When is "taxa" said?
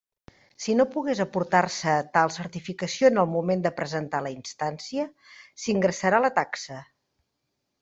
6.43-6.83